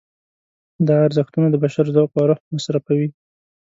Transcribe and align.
دا 0.87 0.95
ارزښتونه 1.07 1.47
د 1.49 1.55
بشر 1.63 1.85
ذوق 1.95 2.11
او 2.17 2.25
روح 2.29 2.39
مصرفوي. 2.55 3.09